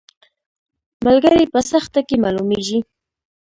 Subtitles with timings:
[1.05, 2.79] ملګری په سخته کې معلومیږي